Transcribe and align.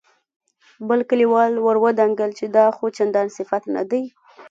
بل 0.87 0.99
کليوال 1.09 1.53
ور 1.65 1.77
ودانګل 1.83 2.31
چې 2.39 2.45
دا 2.55 2.65
خو 2.75 2.85
چندان 2.97 3.27
صفت 3.37 3.63
نه 3.75 3.83
دی. 3.89 4.03